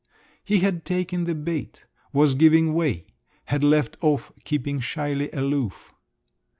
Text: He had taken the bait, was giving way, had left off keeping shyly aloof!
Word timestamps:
He 0.43 0.61
had 0.61 0.83
taken 0.83 1.25
the 1.25 1.35
bait, 1.35 1.85
was 2.11 2.33
giving 2.33 2.73
way, 2.73 3.05
had 3.45 3.63
left 3.63 3.97
off 4.01 4.31
keeping 4.43 4.79
shyly 4.79 5.29
aloof! 5.31 5.93